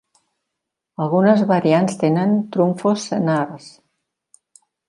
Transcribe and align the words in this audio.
Algunes 1.05 1.43
variants 1.51 1.99
tenen 2.05 2.35
"trumfos 2.57 3.07
senars". 3.13 3.73